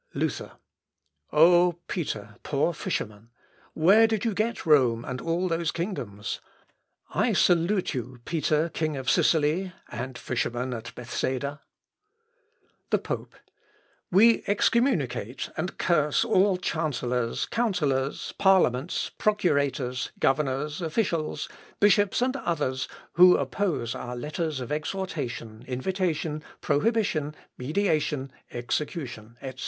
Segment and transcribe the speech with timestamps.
[0.15, 0.53] Luther.
[1.31, 3.29] "O, Peter, poor fisherman!
[3.75, 6.39] where did you get Rome and all those kingdoms?
[7.11, 9.73] I salute you, Peter, king of Sicily!...
[9.89, 11.61] and fisherman at Bethsaida!"
[12.89, 13.35] The Pope.
[14.09, 21.47] "We excommunicate and curse all chancellors, counsellors, parliaments, procurators, governors, officials,
[21.79, 29.59] bishops, and others who oppose our letters of exhortation, invitation, prohibition, mediation, execution, etc."